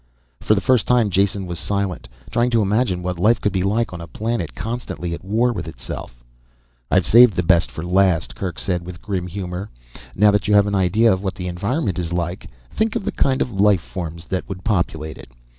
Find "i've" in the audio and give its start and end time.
6.89-7.05